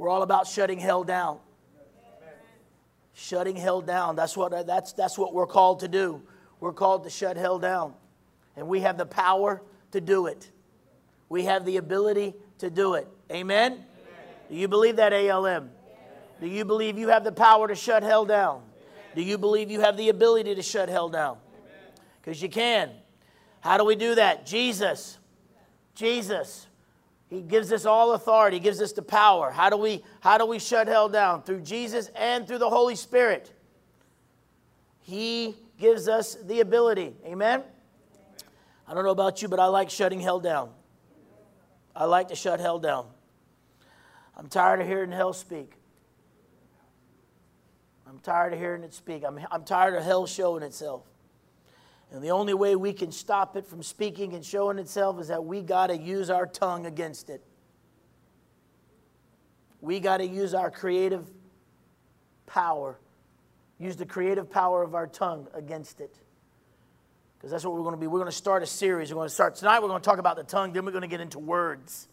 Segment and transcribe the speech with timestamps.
[0.00, 1.40] We're all about shutting hell down.
[3.12, 4.16] Shutting hell down.
[4.16, 6.22] That's what, that's, that's what we're called to do.
[6.58, 7.92] We're called to shut hell down.
[8.56, 9.60] And we have the power
[9.92, 10.50] to do it.
[11.28, 13.08] We have the ability to do it.
[13.30, 13.72] Amen?
[13.72, 13.84] Amen.
[14.48, 15.68] Do you believe that, ALM?
[16.40, 18.62] Do you believe you have the power to shut hell down?
[19.14, 21.36] Do you believe you have the ability to shut hell down?
[22.22, 22.88] Because you can.
[23.60, 24.46] How do we do that?
[24.46, 25.18] Jesus.
[25.94, 26.68] Jesus.
[27.30, 29.52] He gives us all authority, he gives us the power.
[29.52, 31.44] How do we how do we shut hell down?
[31.44, 33.52] Through Jesus and through the Holy Spirit.
[35.02, 37.14] He gives us the ability.
[37.24, 37.62] Amen.
[38.86, 40.70] I don't know about you, but I like shutting hell down.
[41.94, 43.06] I like to shut hell down.
[44.36, 45.74] I'm tired of hearing hell speak.
[48.08, 49.22] I'm tired of hearing it speak.
[49.24, 51.09] I'm, I'm tired of hell showing itself.
[52.12, 55.44] And the only way we can stop it from speaking and showing itself is that
[55.44, 57.42] we got to use our tongue against it.
[59.80, 61.30] We got to use our creative
[62.46, 62.98] power,
[63.78, 66.18] use the creative power of our tongue against it.
[67.38, 68.06] Because that's what we're going to be.
[68.06, 69.10] We're going to start a series.
[69.10, 69.80] We're going to start tonight.
[69.80, 70.72] We're going to talk about the tongue.
[70.72, 72.08] Then we're going to get into words,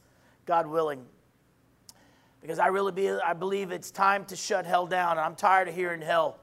[0.45, 1.03] God willing.
[2.39, 5.17] Because I really be, I believe it's time to shut hell down.
[5.17, 6.39] I'm tired of hearing hell.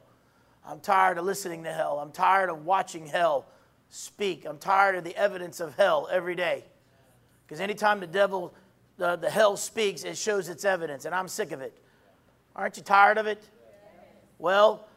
[0.66, 1.98] I'm tired of listening to hell.
[1.98, 3.46] I'm tired of watching hell
[3.90, 4.46] speak.
[4.46, 6.64] I'm tired of the evidence of hell every day.
[7.46, 8.54] Because anytime the devil,
[8.96, 11.76] the, the hell speaks, it shows its evidence, and I'm sick of it.
[12.56, 13.42] Aren't you tired of it?
[14.38, 14.88] Well,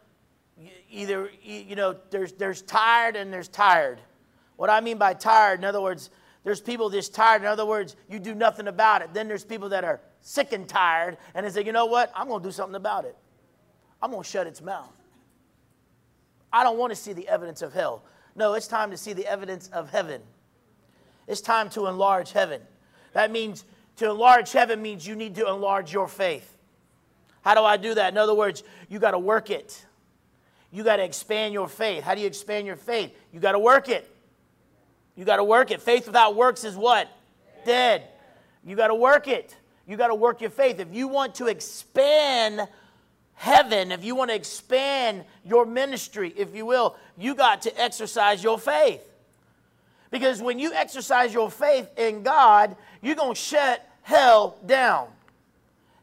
[0.89, 3.99] either, you know, there's, there's tired and there's tired.
[4.55, 6.09] What I mean by tired, in other words,
[6.43, 7.41] there's people just tired.
[7.41, 9.13] In other words, you do nothing about it.
[9.13, 12.11] Then there's people that are sick and tired, and they say, you know what?
[12.15, 13.15] I'm going to do something about it.
[14.01, 14.96] I'm going to shut its mouth.
[16.57, 18.01] I don't want to see the evidence of hell.
[18.35, 20.23] No, it's time to see the evidence of heaven.
[21.27, 22.61] It's time to enlarge heaven.
[23.13, 23.63] That means
[23.97, 26.57] to enlarge heaven means you need to enlarge your faith.
[27.43, 28.11] How do I do that?
[28.11, 29.85] In other words, you got to work it.
[30.71, 32.03] You got to expand your faith.
[32.03, 33.15] How do you expand your faith?
[33.31, 34.09] You got to work it.
[35.15, 35.79] You got to work it.
[35.79, 37.07] Faith without works is what?
[37.67, 38.01] Dead.
[38.65, 39.55] You got to work it.
[39.85, 40.79] You got to work your faith.
[40.79, 42.67] If you want to expand
[43.37, 48.43] heaven, if you want to expand your ministry, if you will, you got to exercise
[48.43, 49.01] your faith.
[50.11, 55.07] Because when you exercise your faith in God, you're going to shut hell down.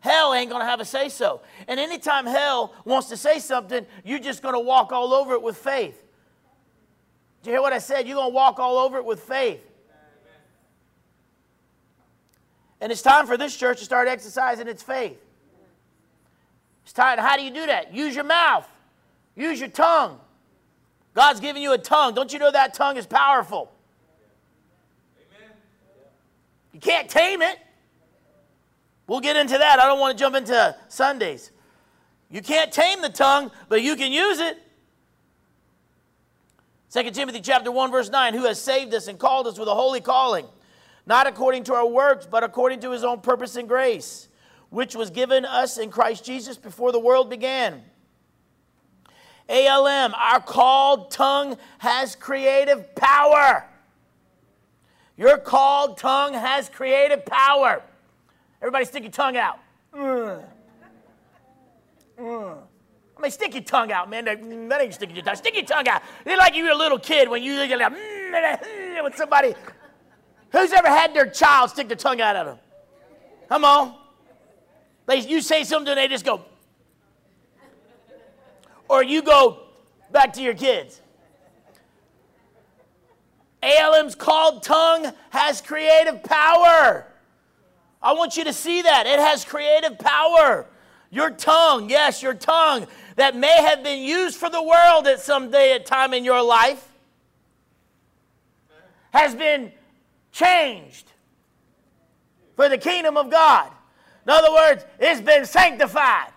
[0.01, 1.41] Hell ain't going to have a say so.
[1.67, 5.43] And anytime hell wants to say something, you're just going to walk all over it
[5.43, 6.01] with faith.
[7.43, 8.07] Did you hear what I said?
[8.07, 9.61] You're going to walk all over it with faith.
[12.81, 15.24] And it's time for this church to start exercising its faith.
[16.85, 17.19] It's time.
[17.19, 17.93] How do you do that?
[17.95, 18.69] Use your mouth,
[19.35, 20.21] use your tongue.
[21.15, 22.15] God's given you a tongue.
[22.15, 23.73] Don't you know that tongue is powerful?
[25.17, 25.57] Amen.
[26.73, 27.59] You can't tame it.
[29.07, 29.79] We'll get into that.
[29.79, 31.53] I don't want to jump into Sundays.
[32.31, 34.59] You can't tame the tongue, but you can use it.
[36.91, 39.75] 2 Timothy chapter 1 verse 9, who has saved us and called us with a
[39.75, 40.47] holy calling,
[41.07, 44.29] not according to our works, but according to his own purpose and grace
[44.75, 47.81] which was given us in Christ Jesus before the world began.
[49.49, 53.69] ALM, our called tongue has creative power.
[55.17, 57.85] Your called tongue has creative power.
[58.61, 59.61] Everybody stick your tongue out.
[59.95, 60.45] Mm.
[62.19, 62.57] Mm.
[63.17, 64.25] I mean, stick your tongue out, man.
[64.25, 65.37] That, ain't sticking your tongue.
[65.37, 66.03] Stick your tongue out.
[66.27, 69.55] It's like you were a little kid when you like, mm, with somebody.
[70.51, 72.59] Who's ever had their child stick their tongue out at them?
[73.49, 74.04] Come on.
[75.07, 76.45] They, you say something they just go.
[78.89, 79.61] Or you go
[80.11, 81.01] back to your kids.
[83.63, 87.07] ALM's called tongue has creative power.
[88.03, 89.07] I want you to see that.
[89.07, 90.67] It has creative power.
[91.11, 92.87] Your tongue, yes, your tongue
[93.17, 96.43] that may have been used for the world at some day at time in your
[96.43, 96.87] life
[99.13, 99.73] has been
[100.33, 101.13] changed
[102.57, 103.71] for the kingdom of God.
[104.27, 106.33] In other words, it's been sanctified.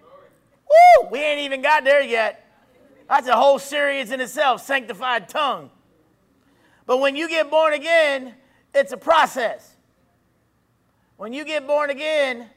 [0.00, 1.08] Woo!
[1.10, 2.40] We ain't even got there yet.
[3.08, 5.70] That's a whole series in itself, sanctified tongue.
[6.86, 8.34] But when you get born again,
[8.74, 9.76] it's a process.
[11.16, 12.50] When you get born again,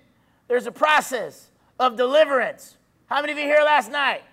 [0.48, 1.50] there's a process
[1.80, 2.78] of deliverance.
[3.06, 4.24] How many of you here last night?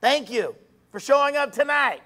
[0.00, 0.54] Thank you
[0.92, 2.02] for showing up tonight.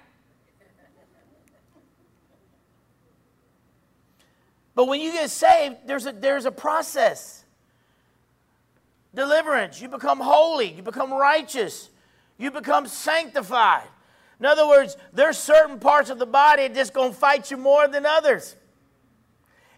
[4.75, 7.43] But when you get saved, there's a, there's a process.
[9.13, 11.89] Deliverance, you become holy, you become righteous,
[12.37, 13.87] you become sanctified.
[14.39, 17.87] In other words, there's certain parts of the body that just gonna fight you more
[17.87, 18.55] than others.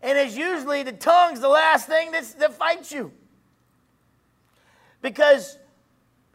[0.01, 3.11] And it's usually the tongue's the last thing that's, that fights you.
[5.01, 5.57] Because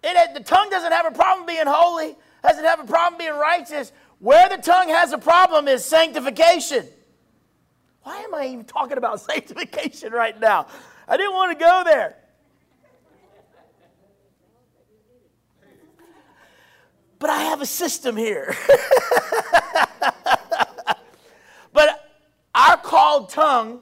[0.05, 3.93] it, the tongue doesn't have a problem being holy, doesn't have a problem being righteous.
[4.19, 6.87] Where the tongue has a problem is sanctification.
[8.11, 10.67] Why am I even talking about sanctification right now?
[11.07, 12.17] I didn't want to go there.
[17.21, 18.57] But I have a system here.
[21.73, 22.11] but
[22.53, 23.81] our called tongue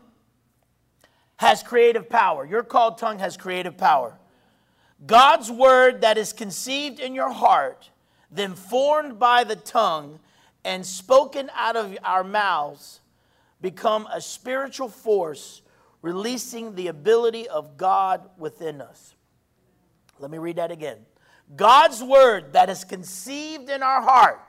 [1.36, 2.44] has creative power.
[2.44, 4.18] Your called tongue has creative power.
[5.06, 7.88] God's word that is conceived in your heart,
[8.30, 10.18] then formed by the tongue
[10.64, 13.00] and spoken out of our mouths,
[13.60, 15.62] become a spiritual force
[16.02, 19.14] releasing the ability of God within us.
[20.18, 20.98] Let me read that again.
[21.56, 24.40] God's word that is conceived in our heart,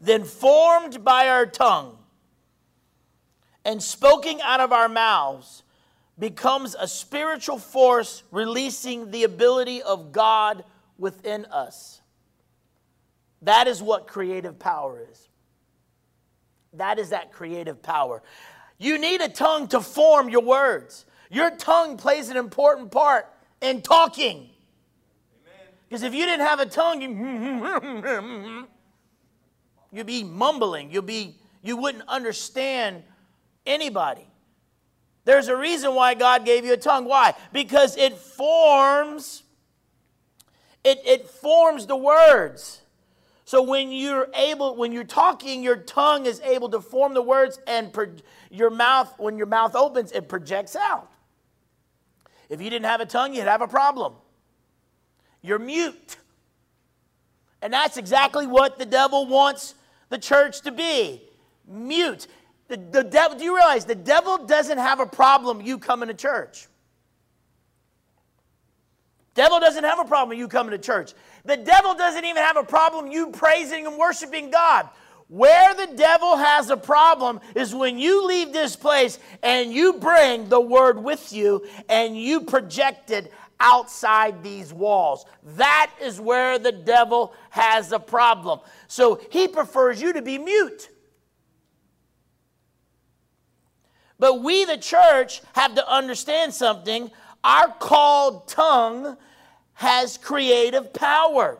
[0.00, 1.98] then formed by our tongue
[3.64, 5.62] and spoken out of our mouths,
[6.18, 10.64] becomes a spiritual force releasing the ability of God
[10.96, 12.00] within us.
[13.42, 15.28] That is what creative power is.
[16.76, 18.22] That is that creative power.
[18.78, 21.04] You need a tongue to form your words.
[21.30, 23.26] Your tongue plays an important part
[23.60, 24.50] in talking.
[25.88, 28.66] Because if you didn't have a tongue, you,
[29.92, 30.90] you'd be mumbling.
[30.90, 33.02] You'll be, you wouldn't understand
[33.64, 34.26] anybody.
[35.24, 37.04] There's a reason why God gave you a tongue.
[37.06, 37.34] Why?
[37.52, 39.42] Because it forms,
[40.82, 42.82] it, it forms the words.
[43.44, 47.58] So when you're able, when you're talking, your tongue is able to form the words,
[47.66, 48.14] and pro-
[48.50, 51.10] your mouth, when your mouth opens, it projects out.
[52.48, 54.14] If you didn't have a tongue, you'd have a problem.
[55.42, 56.16] You're mute.
[57.60, 59.74] And that's exactly what the devil wants
[60.08, 61.22] the church to be
[61.66, 62.26] mute.
[62.68, 66.14] The, the devil, do you realize the devil doesn't have a problem you coming to
[66.14, 66.66] church?
[69.34, 71.12] Devil doesn't have a problem you coming to church.
[71.44, 74.88] The devil doesn't even have a problem you praising and worshiping God.
[75.28, 80.48] Where the devil has a problem is when you leave this place and you bring
[80.48, 85.24] the word with you and you project it outside these walls.
[85.56, 88.60] That is where the devil has a problem.
[88.86, 90.90] So he prefers you to be mute.
[94.18, 97.10] But we, the church, have to understand something.
[97.42, 99.16] Our called tongue
[99.74, 101.58] has creative power.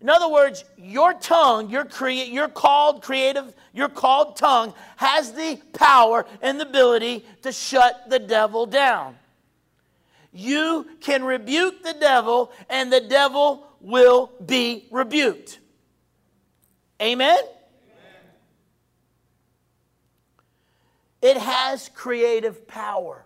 [0.00, 5.60] In other words, your tongue, your, crea- your called creative, your called tongue has the
[5.72, 9.16] power and the ability to shut the devil down.
[10.32, 15.58] You can rebuke the devil, and the devil will be rebuked.
[17.00, 17.38] Amen?
[21.20, 23.24] It has creative power.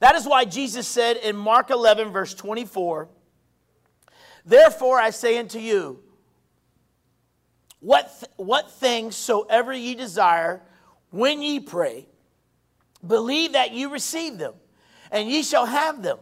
[0.00, 3.08] That is why Jesus said in Mark 11, verse 24,
[4.44, 6.00] Therefore I say unto you,
[7.80, 10.62] what, th- what things soever ye desire
[11.10, 12.06] when ye pray,
[13.06, 14.54] believe that you receive them,
[15.10, 16.18] and ye shall have them.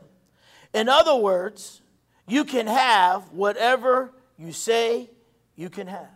[0.72, 1.80] In other words,
[2.26, 5.10] you can have whatever you say
[5.56, 6.13] you can have.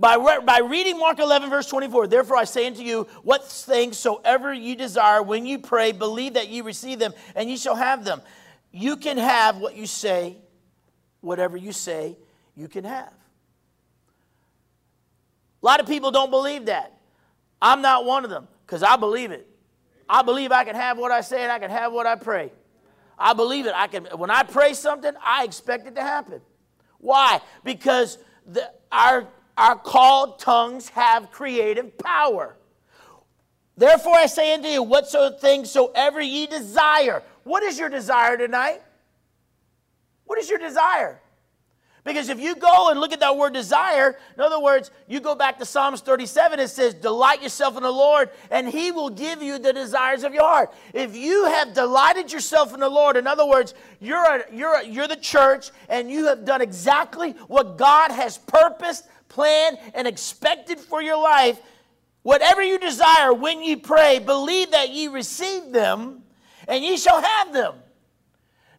[0.00, 3.98] By, re- by reading Mark 11, verse 24, therefore I say unto you, what things
[3.98, 8.02] soever you desire when you pray, believe that you receive them, and you shall have
[8.02, 8.22] them.
[8.72, 10.38] You can have what you say,
[11.20, 12.16] whatever you say,
[12.56, 13.12] you can have.
[15.62, 16.98] A lot of people don't believe that.
[17.60, 19.46] I'm not one of them because I believe it.
[20.08, 22.52] I believe I can have what I say and I can have what I pray.
[23.18, 23.74] I believe it.
[23.76, 26.40] I can when I pray something, I expect it to happen.
[26.96, 27.42] Why?
[27.64, 28.16] Because
[28.46, 29.28] the, our
[29.60, 32.56] our called tongues have creative power.
[33.76, 37.22] Therefore, I say unto you, whatsoever things soever ye desire.
[37.44, 38.80] What is your desire tonight?
[40.24, 41.20] What is your desire?
[42.04, 45.34] Because if you go and look at that word desire, in other words, you go
[45.34, 49.42] back to Psalms 37, it says, Delight yourself in the Lord, and he will give
[49.42, 50.72] you the desires of your heart.
[50.94, 54.86] If you have delighted yourself in the Lord, in other words, you're, a, you're, a,
[54.86, 60.78] you're the church, and you have done exactly what God has purposed, planned, and expected
[60.78, 61.58] for your life,
[62.22, 66.22] whatever you desire when ye pray, believe that ye receive them,
[66.68, 67.74] and ye shall have them.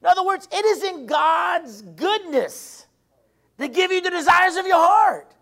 [0.01, 2.86] In other words, it is in God's goodness
[3.58, 5.34] to give you the desires of your heart.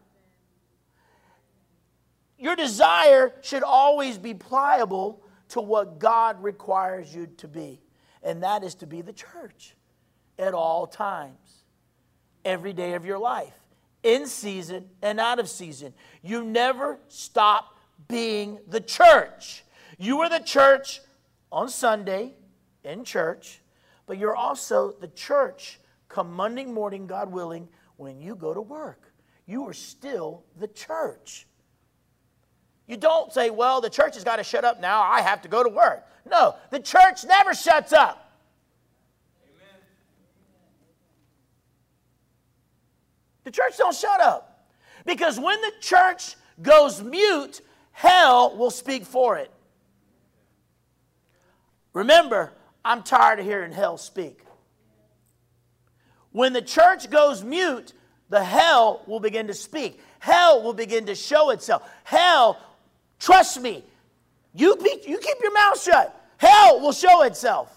[2.37, 7.81] Your desire should always be pliable to what God requires you to be,
[8.23, 9.75] and that is to be the church
[10.37, 11.63] at all times,
[12.45, 13.58] every day of your life
[14.03, 15.93] in season and out of season.
[16.21, 17.77] You never stop
[18.07, 19.63] being the church.
[19.97, 21.01] You are the church
[21.51, 22.33] on Sunday
[22.83, 23.61] in church,
[24.05, 29.13] but you're also the church come Monday morning, God willing, when you go to work.
[29.45, 31.47] You are still the church.
[32.87, 35.01] You don't say, well, the church has got to shut up now.
[35.01, 36.07] I have to go to work.
[36.29, 38.28] No, the church never shuts up.
[43.49, 44.67] The church don't shut up.
[45.07, 47.61] Because when the church goes mute,
[47.93, 49.49] hell will speak for it.
[51.93, 52.53] Remember,
[52.85, 54.41] I'm tired of hearing hell speak.
[56.31, 57.93] When the church goes mute,
[58.29, 59.99] the hell will begin to speak.
[60.19, 61.89] Hell will begin to show itself.
[62.03, 62.55] Hell,
[63.17, 63.83] trust me,
[64.53, 66.15] you, be, you keep your mouth shut.
[66.37, 67.75] Hell will show itself.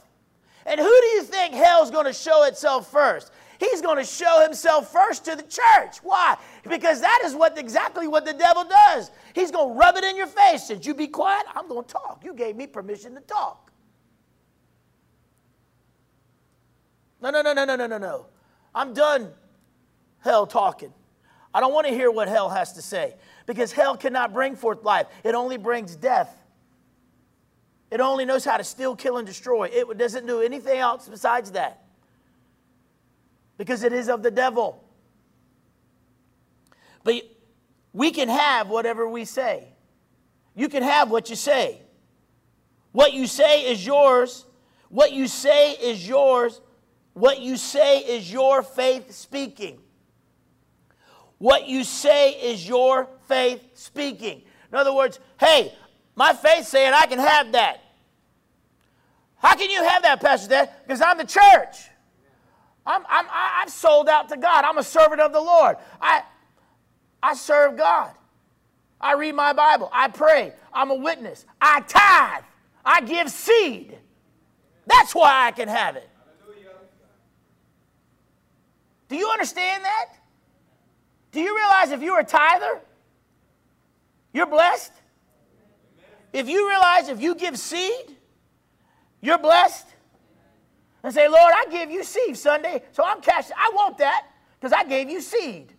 [0.67, 3.33] And who do you think hell's going to show itself first?
[3.63, 5.99] He's going to show himself first to the church.
[6.03, 6.37] Why?
[6.69, 9.13] Because that is what exactly what the devil does.
[9.37, 10.65] He's going to rub it in your face.
[10.65, 12.23] Since you be quiet, I'm going to talk.
[12.25, 13.71] You gave me permission to talk.
[17.21, 18.27] No, no, no, no, no, no, no, no.
[18.75, 19.31] I'm done
[20.19, 20.93] hell talking.
[21.55, 23.15] I don't want to hear what hell has to say
[23.47, 26.37] because hell cannot bring forth life, it only brings death.
[27.93, 29.69] It only knows how to steal, kill, and destroy.
[29.73, 31.83] It doesn't do anything else besides that
[33.63, 34.83] because it is of the devil.
[37.05, 37.23] But
[37.93, 39.69] we can have whatever we say.
[40.57, 41.81] You can have what you say.
[42.91, 44.47] What you say is yours.
[44.89, 46.61] What you say is yours.
[47.13, 49.79] What you say is your faith speaking.
[51.39, 54.43] What you say is your faith speaking.
[54.73, 55.73] In other words, hey,
[56.17, 57.79] my faith saying I can have that.
[59.37, 60.71] How can you have that, Pastor Dad?
[60.85, 61.92] Because I'm the church.
[62.87, 64.65] I'm, I'm, I'm sold out to God.
[64.65, 65.77] I'm a servant of the Lord.
[66.01, 66.23] I,
[67.23, 68.13] I serve God.
[69.01, 69.89] I read my Bible.
[69.93, 70.53] I pray.
[70.73, 71.45] I'm a witness.
[71.61, 72.45] I tithe.
[72.85, 73.99] I give seed.
[74.87, 76.09] That's why I can have it.
[79.09, 80.07] Do you understand that?
[81.33, 82.81] Do you realize if you're a tither,
[84.33, 84.93] you're blessed?
[86.33, 88.17] If you realize if you give seed,
[89.21, 89.87] you're blessed?
[91.03, 93.57] And say, Lord, I give you seed Sunday, so I'm cashing.
[93.59, 94.27] I want that
[94.61, 95.73] because I gave you seed.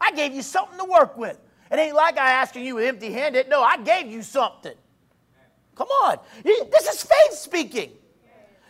[0.00, 1.38] I gave you something to work with.
[1.70, 3.48] It ain't like I asking you empty handed.
[3.48, 4.74] No, I gave you something.
[5.74, 6.18] Come on.
[6.42, 7.92] This is faith speaking.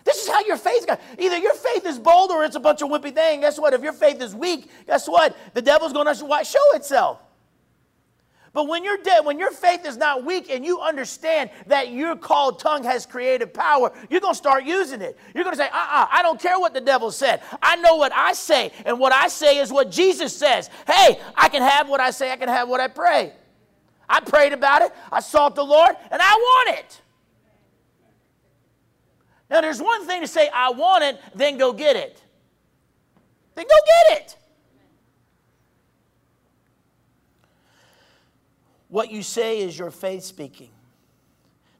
[0.04, 1.00] This is how your faith got.
[1.18, 3.40] Either your faith is bold or it's a bunch of wimpy thing.
[3.40, 3.72] Guess what?
[3.72, 5.36] If your faith is weak, guess what?
[5.54, 7.20] The devil's going to show itself.
[8.54, 12.16] But when you're dead, when your faith is not weak and you understand that your
[12.16, 15.18] called tongue has creative power, you're going to start using it.
[15.34, 17.40] You're going to say, uh uh-uh, uh I don't care what the devil said.
[17.62, 20.68] I know what I say, and what I say is what Jesus says.
[20.86, 23.32] Hey, I can have what I say, I can have what I pray.
[24.06, 27.00] I prayed about it, I sought the Lord, and I want it.
[29.48, 32.22] Now, there's one thing to say, I want it, then go get it.
[33.54, 33.76] Then go
[34.08, 34.36] get it.
[38.92, 40.68] What you say is your faith speaking.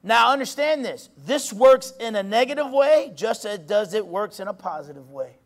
[0.03, 4.41] Now, understand this this works in a negative way just as it does it works
[4.41, 5.37] in a positive way.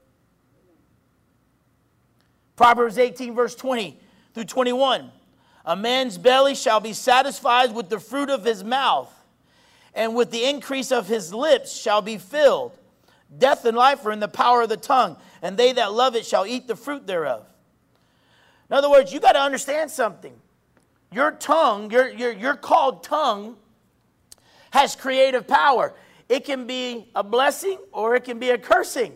[2.54, 3.98] Proverbs 18, verse 20
[4.32, 5.10] through 21.
[5.64, 9.12] A man's belly shall be satisfied with the fruit of his mouth
[9.92, 12.78] and with the increase of his lips shall be filled.
[13.36, 16.24] Death and life are in the power of the tongue, and they that love it
[16.24, 17.44] shall eat the fruit thereof.
[18.70, 20.40] In other words, you got to understand something.
[21.12, 23.56] Your tongue, your, your, your called tongue,
[24.70, 25.94] has creative power.
[26.28, 29.12] It can be a blessing or it can be a cursing.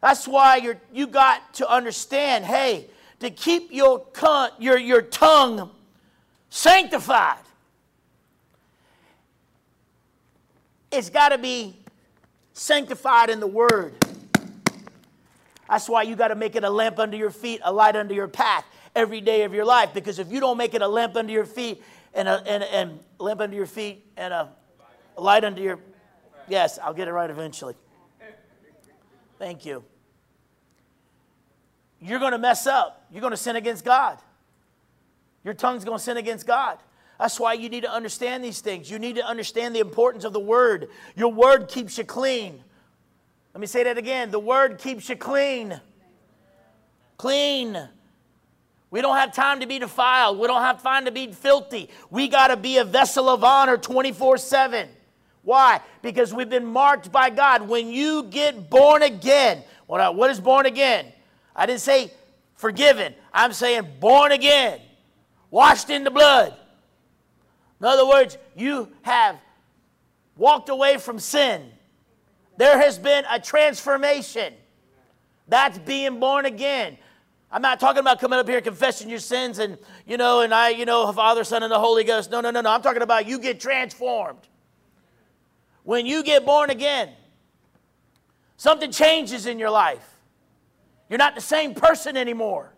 [0.00, 2.88] That's why you're, you got to understand hey,
[3.20, 4.06] to keep your,
[4.58, 5.70] your, your tongue
[6.50, 7.38] sanctified,
[10.90, 11.76] it's got to be
[12.52, 13.94] sanctified in the Word.
[15.68, 18.14] That's why you got to make it a lamp under your feet, a light under
[18.14, 18.64] your path
[18.96, 19.94] every day of your life.
[19.94, 21.82] Because if you don't make it a lamp under your feet
[22.14, 24.48] and a, and, and lamp under your feet and a,
[25.16, 25.78] a light under your
[26.48, 27.74] yes, I'll get it right eventually.
[29.38, 29.84] Thank you.
[32.00, 33.06] You're going to mess up.
[33.12, 34.18] You're going to sin against God.
[35.44, 36.78] Your tongue's going to sin against God.
[37.18, 38.90] That's why you need to understand these things.
[38.90, 40.88] You need to understand the importance of the word.
[41.14, 42.62] Your word keeps you clean.
[43.54, 44.30] Let me say that again.
[44.30, 45.80] The word keeps you clean.
[47.16, 47.88] Clean.
[48.90, 50.38] We don't have time to be defiled.
[50.38, 51.90] We don't have time to be filthy.
[52.10, 54.88] We got to be a vessel of honor 24 7.
[55.42, 55.80] Why?
[56.02, 57.68] Because we've been marked by God.
[57.68, 61.12] When you get born again, uh, what is born again?
[61.54, 62.10] I didn't say
[62.56, 64.80] forgiven, I'm saying born again,
[65.50, 66.54] washed in the blood.
[67.80, 69.36] In other words, you have
[70.36, 71.70] walked away from sin.
[72.56, 74.54] There has been a transformation.
[75.48, 76.98] That's being born again.
[77.56, 80.68] I'm not talking about coming up here confessing your sins and, you know, and I,
[80.68, 82.30] you know, Father, Son, and the Holy Ghost.
[82.30, 82.70] No, no, no, no.
[82.70, 84.40] I'm talking about you get transformed.
[85.82, 87.08] When you get born again,
[88.58, 90.06] something changes in your life.
[91.08, 92.74] You're not the same person anymore.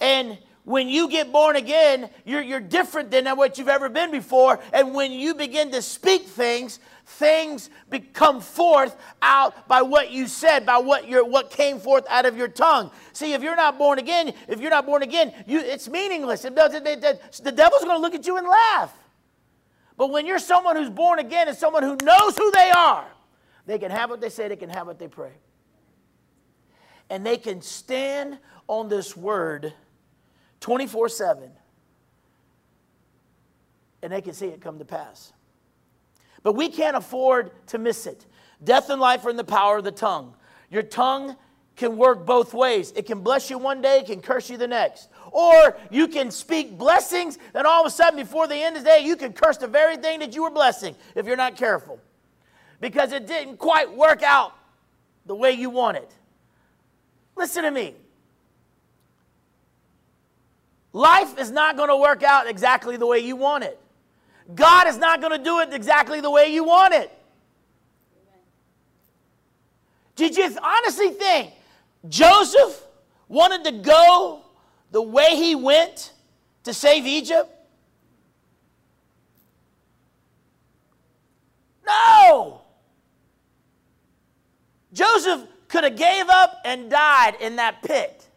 [0.00, 4.60] And when you get born again, you're, you're different than what you've ever been before.
[4.70, 10.64] And when you begin to speak things, things become forth out by what you said,
[10.64, 12.90] by what your what came forth out of your tongue.
[13.12, 16.44] See, if you're not born again, if you're not born again, you, it's meaningless.
[16.44, 18.92] It doesn't, it, it, the devil's going to look at you and laugh.
[19.96, 23.06] But when you're someone who's born again and someone who knows who they are,
[23.66, 25.32] they can have what they say, they can have what they pray.
[27.10, 29.72] And they can stand on this word
[30.60, 31.50] 24 7.
[34.02, 35.32] And they can see it come to pass.
[36.44, 38.26] But we can't afford to miss it.
[38.62, 40.34] Death and life are in the power of the tongue.
[40.70, 41.36] Your tongue
[41.74, 42.92] can work both ways.
[42.94, 45.08] It can bless you one day, it can curse you the next.
[45.32, 48.90] Or you can speak blessings, and all of a sudden, before the end of the
[48.90, 51.98] day, you can curse the very thing that you were blessing if you're not careful.
[52.80, 54.52] Because it didn't quite work out
[55.26, 56.06] the way you wanted.
[57.36, 57.94] Listen to me.
[60.92, 63.80] Life is not going to work out exactly the way you want it.
[64.52, 67.10] God is not going to do it exactly the way you want it.
[70.16, 71.52] Did you honestly think
[72.08, 72.82] Joseph
[73.28, 74.42] wanted to go
[74.90, 76.12] the way he went
[76.64, 77.50] to save Egypt?
[81.86, 82.60] No.
[84.92, 88.28] Joseph could have gave up and died in that pit.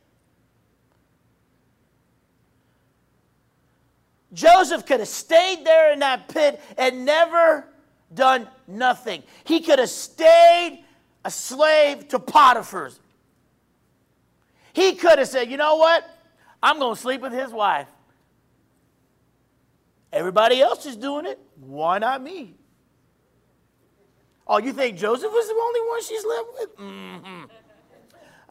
[4.37, 7.65] Joseph could have stayed there in that pit and never
[8.13, 9.23] done nothing.
[9.43, 10.85] He could have stayed
[11.25, 12.99] a slave to Potiphar's.
[14.73, 16.07] He could have said, you know what?
[16.61, 17.87] I'm going to sleep with his wife.
[20.13, 21.39] Everybody else is doing it.
[21.59, 22.53] Why not me?
[24.45, 26.77] Oh, you think Joseph was the only one she slept with?
[26.77, 27.43] Mm-hmm.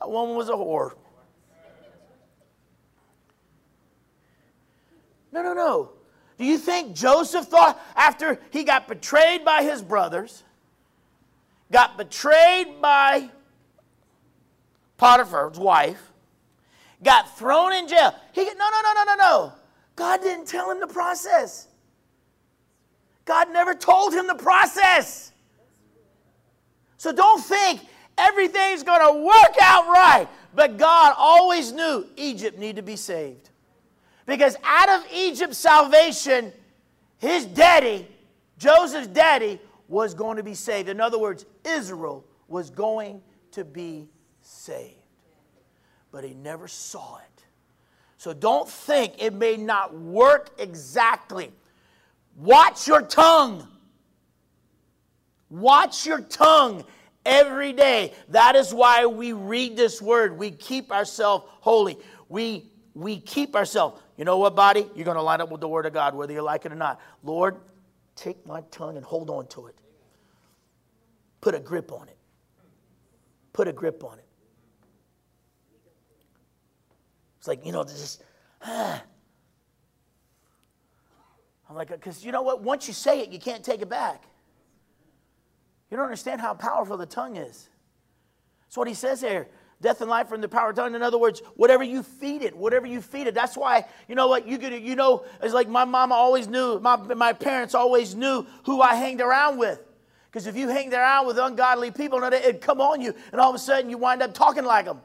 [0.00, 0.94] That woman was a whore.
[5.36, 5.90] No, no, no.
[6.38, 10.42] Do you think Joseph thought after he got betrayed by his brothers,
[11.70, 13.28] got betrayed by
[14.96, 16.10] Potiphar's wife,
[17.04, 18.14] got thrown in jail?
[18.32, 19.52] He no, no, no, no, no, no.
[19.94, 21.68] God didn't tell him the process.
[23.26, 25.32] God never told him the process.
[26.96, 27.82] So don't think
[28.16, 30.28] everything's going to work out right.
[30.54, 33.50] But God always knew Egypt needed to be saved.
[34.26, 36.52] Because out of Egypt's salvation,
[37.18, 38.06] his daddy,
[38.58, 40.88] Joseph's daddy, was going to be saved.
[40.88, 44.08] In other words, Israel was going to be
[44.42, 44.94] saved.
[46.10, 47.44] But he never saw it.
[48.18, 51.52] So don't think it may not work exactly.
[52.36, 53.66] Watch your tongue.
[55.48, 56.84] Watch your tongue
[57.24, 58.14] every day.
[58.30, 60.36] That is why we read this word.
[60.36, 61.98] We keep ourselves holy.
[62.28, 64.00] We, we keep ourselves.
[64.16, 64.88] You know what, body?
[64.94, 66.76] You're going to line up with the Word of God, whether you like it or
[66.76, 67.00] not.
[67.22, 67.56] Lord,
[68.14, 69.76] take my tongue and hold on to it.
[71.40, 72.16] Put a grip on it.
[73.52, 74.24] Put a grip on it.
[77.38, 78.22] It's like, you know, just,
[78.62, 79.02] ah.
[81.68, 82.62] I'm like, because you know what?
[82.62, 84.24] Once you say it, you can't take it back.
[85.90, 87.68] You don't understand how powerful the tongue is.
[88.64, 89.48] That's what he says here.
[89.82, 90.94] Death and life from the power of tongue.
[90.94, 93.34] In other words, whatever you feed it, whatever you feed it.
[93.34, 96.80] That's why, you know what, you could, you know, it's like my mama always knew,
[96.80, 99.80] my, my parents always knew who I hanged around with.
[100.30, 103.54] Because if you hang around with ungodly people, it'd come on you, and all of
[103.54, 105.00] a sudden you wind up talking like them.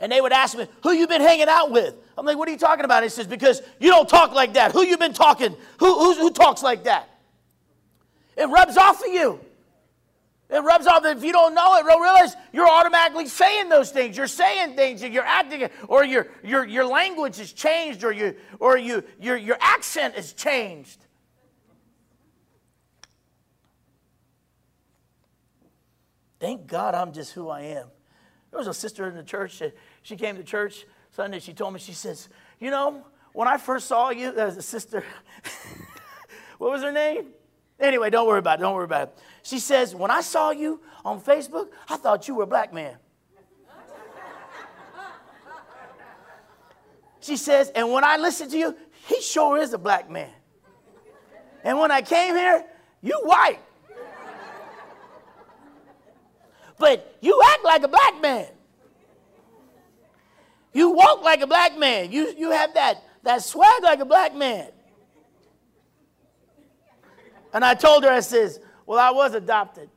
[0.00, 1.94] And they would ask me, who you been hanging out with?
[2.18, 3.04] I'm like, what are you talking about?
[3.04, 4.72] He says, because you don't talk like that.
[4.72, 5.54] Who you been talking?
[5.78, 7.08] Who, who, who talks like that?
[8.36, 9.38] It rubs off of you.
[10.52, 11.02] It rubs off.
[11.06, 14.18] If you don't know it, don't realize you're automatically saying those things.
[14.18, 18.36] You're saying things and you're acting, or your, your, your language has changed, or, you,
[18.60, 21.06] or you, your, your accent has changed.
[26.38, 27.86] Thank God I'm just who I am.
[28.50, 29.58] There was a sister in the church.
[29.60, 31.38] That she came to church Sunday.
[31.38, 32.28] She told me, she says,
[32.60, 35.02] You know, when I first saw you, as a sister.
[36.58, 37.28] what was her name?
[37.80, 38.62] Anyway, don't worry about it.
[38.62, 39.18] Don't worry about it.
[39.42, 42.96] She says, When I saw you on Facebook, I thought you were a black man.
[47.20, 48.76] She says, And when I listened to you,
[49.06, 50.30] he sure is a black man.
[51.64, 52.64] And when I came here,
[53.00, 53.60] You white.
[56.78, 58.48] but you act like a black man.
[60.72, 62.10] You walk like a black man.
[62.10, 64.68] You, you have that, that swag like a black man.
[67.52, 68.58] And I told her, I says,
[68.92, 69.88] well, I was adopted.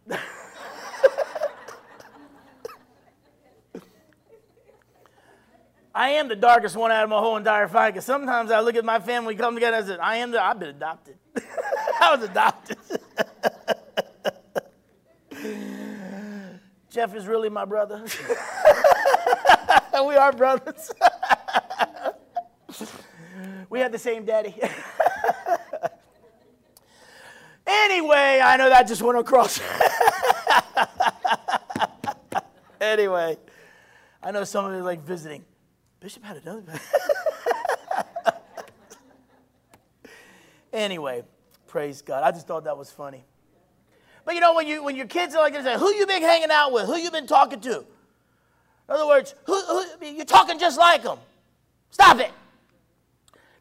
[5.93, 7.91] I am the darkest one out of my whole entire family.
[7.91, 10.41] Because sometimes I look at my family come together and I said, I am the,
[10.41, 11.17] I've been adopted.
[12.01, 12.77] I was adopted.
[16.89, 18.01] Jeff is really my brother.
[20.07, 20.89] we are brothers.
[23.69, 24.55] we have the same daddy.
[27.85, 29.61] Anyway, I know that just went across.
[32.81, 33.37] anyway,
[34.21, 35.45] I know some of you like visiting.
[35.99, 36.63] Bishop had another.
[40.73, 41.23] anyway,
[41.67, 42.23] praise God.
[42.23, 43.23] I just thought that was funny.
[44.25, 46.51] But you know, when, you, when your kids are like this, who you been hanging
[46.51, 46.87] out with?
[46.87, 47.85] Who you been talking to?
[48.87, 51.19] In other words, who, who, you're talking just like them.
[51.91, 52.31] Stop it.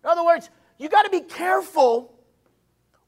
[0.03, 2.14] In other words, you got to be careful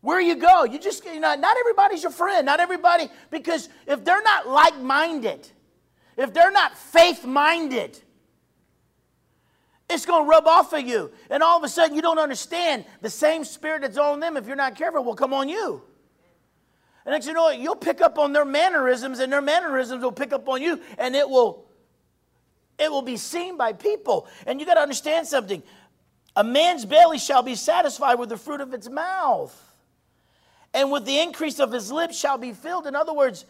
[0.01, 0.65] where you go.
[0.65, 2.47] You just, you know, not everybody's your friend.
[2.47, 5.49] Not everybody, because if they're not like minded,
[6.17, 7.99] if they're not faith minded,
[9.89, 11.13] it's going to rub off of you.
[11.31, 14.47] And all of a sudden, you don't understand the same spirit that's on them, if
[14.47, 15.83] you're not careful, will come on you.
[17.05, 20.33] And next you know you'll pick up on their mannerisms, and their mannerisms will pick
[20.33, 21.67] up on you, and it will
[22.79, 24.27] it will be seen by people.
[24.45, 25.63] And you got to understand something.
[26.35, 29.76] A man's belly shall be satisfied with the fruit of its mouth.
[30.77, 32.87] And with the increase of his lips shall be filled.
[32.87, 33.47] In other words,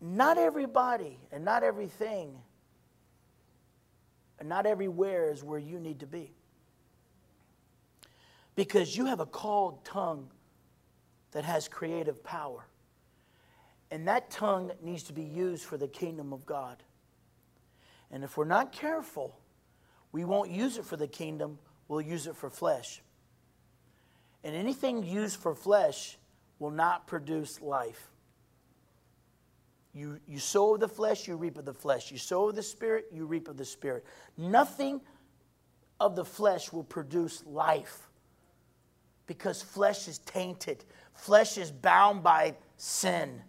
[0.00, 2.38] not everybody and not everything
[4.40, 6.32] and not everywhere is where you need to be.
[8.56, 10.30] Because you have a called tongue
[11.32, 12.64] that has creative power.
[13.90, 16.82] And that tongue needs to be used for the kingdom of God.
[18.10, 19.38] And if we're not careful,
[20.10, 23.02] we won't use it for the kingdom, we'll use it for flesh.
[24.44, 26.18] And anything used for flesh
[26.58, 28.10] will not produce life.
[29.94, 32.12] You, you sow of the flesh, you reap of the flesh.
[32.12, 34.04] You sow of the spirit, you reap of the spirit.
[34.36, 35.00] Nothing
[35.98, 38.10] of the flesh will produce life
[39.26, 43.40] because flesh is tainted, flesh is bound by sin.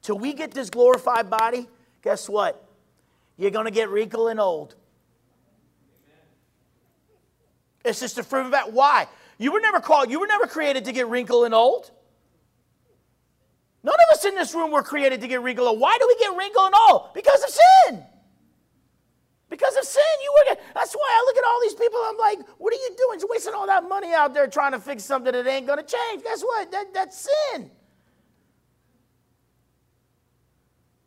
[0.00, 1.68] Till we get this glorified body,
[2.02, 2.66] guess what?
[3.36, 4.74] You're going to get wrinkled and old.
[7.84, 8.72] It's just a fruit of that.
[8.72, 9.06] Why?
[9.38, 11.90] You were never called, you were never created to get wrinkled and old.
[13.84, 15.78] None of us in this room were created to get wrinkled.
[15.78, 17.14] Why do we get wrinkled and old?
[17.14, 18.02] Because of sin.
[19.48, 20.56] Because of sin, you were.
[20.74, 21.98] That's why I look at all these people.
[22.04, 23.20] I'm like, what are you doing?
[23.20, 25.84] You're wasting all that money out there trying to fix something that ain't going to
[25.84, 26.22] change.
[26.22, 26.70] Guess what?
[26.72, 27.70] That, that's sin.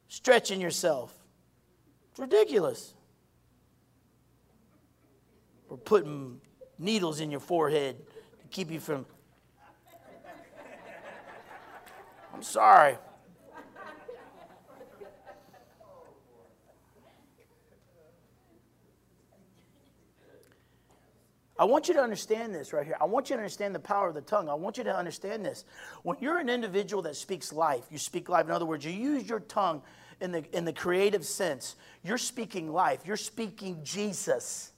[0.08, 1.14] Stretching yourself.
[2.12, 2.94] It's ridiculous.
[5.70, 6.42] We're putting
[6.80, 7.98] needles in your forehead
[8.52, 9.06] keep you from
[12.34, 12.98] I'm sorry.
[21.60, 22.98] I want you to understand this right here.
[23.00, 24.50] I want you to understand the power of the tongue.
[24.50, 25.64] I want you to understand this.
[26.02, 28.48] When you're an individual that speaks life, you speak life.
[28.48, 29.84] In other words, you use your tongue
[30.22, 31.76] in the, in the creative sense.
[32.04, 33.02] You're speaking life.
[33.06, 34.72] You're speaking Jesus.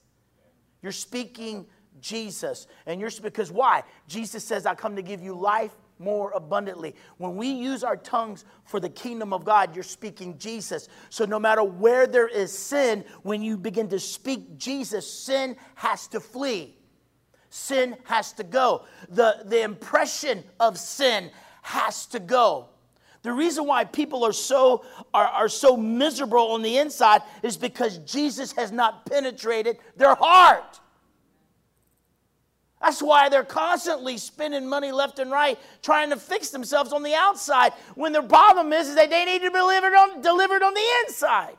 [0.82, 1.64] You're speaking
[2.00, 2.66] Jesus.
[2.86, 3.82] And you're because why?
[4.08, 6.94] Jesus says, I come to give you life more abundantly.
[7.18, 10.88] When we use our tongues for the kingdom of God, you're speaking Jesus.
[11.08, 16.08] So no matter where there is sin, when you begin to speak Jesus, sin has
[16.08, 16.76] to flee.
[17.50, 18.84] Sin has to go.
[19.10, 21.30] The, the impression of sin
[21.62, 22.68] has to go.
[23.22, 27.98] The reason why people are so, are, are so miserable on the inside is because
[27.98, 30.80] Jesus has not penetrated their heart.
[32.80, 37.14] That's why they're constantly spending money left and right trying to fix themselves on the
[37.14, 40.74] outside when their problem is, is that they need to be delivered on, delivered on
[40.74, 41.56] the inside.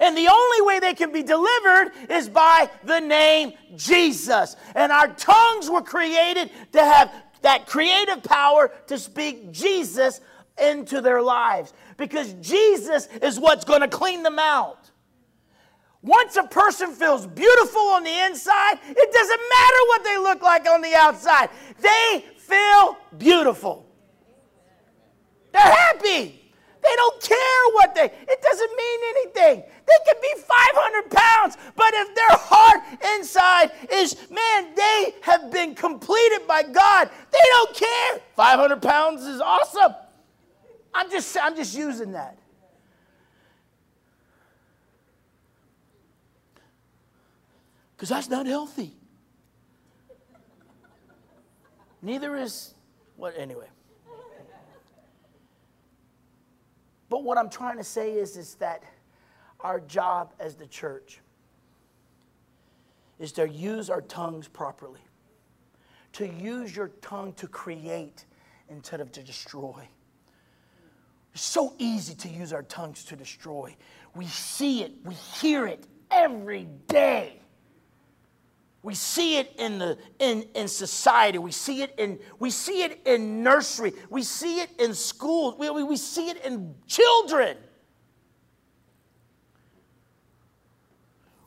[0.00, 4.56] And the only way they can be delivered is by the name Jesus.
[4.74, 7.12] And our tongues were created to have
[7.42, 10.20] that creative power to speak Jesus
[10.60, 14.90] into their lives because Jesus is what's going to clean them out.
[16.02, 20.68] Once a person feels beautiful on the inside, it doesn't matter what they look like
[20.68, 21.50] on the outside.
[21.80, 23.84] They feel beautiful.
[25.52, 26.38] They're happy.
[26.80, 29.62] They don't care what they, it doesn't mean anything.
[29.86, 32.80] They can be 500 pounds, but if their heart
[33.16, 38.20] inside is, man, they have been completed by God, they don't care.
[38.36, 39.94] 500 pounds is awesome.
[40.94, 42.38] I'm just, I'm just using that.
[47.98, 48.94] Because that's not healthy.
[52.00, 52.74] Neither is
[53.16, 53.66] what, anyway.
[57.08, 58.84] But what I'm trying to say is, is that
[59.58, 61.18] our job as the church
[63.18, 65.00] is to use our tongues properly,
[66.12, 68.26] to use your tongue to create
[68.68, 69.88] instead of to destroy.
[71.34, 73.74] It's so easy to use our tongues to destroy.
[74.14, 77.37] We see it, we hear it every day.
[78.82, 81.38] We see it in, the, in, in society.
[81.38, 83.92] We see it in, we see it in nursery.
[84.08, 85.56] We see it in schools.
[85.58, 87.56] We, we, we see it in children.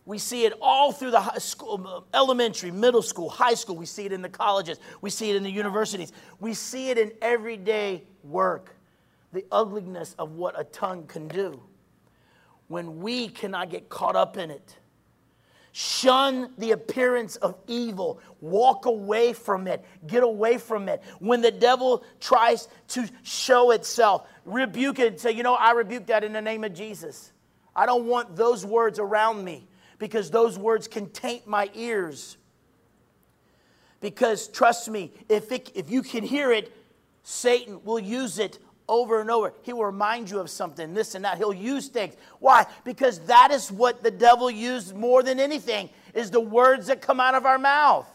[0.06, 3.78] We see it all through the school, elementary, middle school, high school.
[3.78, 4.80] We see it in the colleges.
[5.00, 6.12] We see it in the universities.
[6.41, 8.76] We see it in everyday work.
[9.32, 11.62] The ugliness of what a tongue can do
[12.67, 14.76] when we cannot get caught up in it.
[15.74, 18.20] Shun the appearance of evil.
[18.42, 19.86] Walk away from it.
[20.06, 21.02] Get away from it.
[21.20, 25.20] When the devil tries to show itself, rebuke it.
[25.20, 27.32] Say, you know, I rebuke that in the name of Jesus.
[27.74, 32.36] I don't want those words around me because those words can taint my ears.
[34.02, 36.76] Because trust me, if, it, if you can hear it,
[37.24, 38.60] Satan will use it
[38.91, 39.54] over and over.
[39.63, 41.38] He will remind you of something, this and that.
[41.38, 42.13] He'll use things.
[42.39, 42.65] Why?
[42.84, 47.19] Because that is what the devil used more than anything is the words that come
[47.19, 48.06] out of our mouth.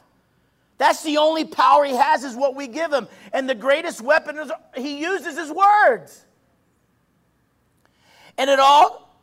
[0.76, 3.08] That's the only power he has is what we give him.
[3.32, 6.22] And the greatest weapon is, he uses his words.
[8.36, 9.18] And it all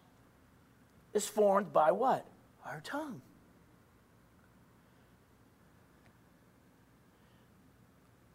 [1.13, 2.25] is formed by what?
[2.65, 3.21] Our tongue.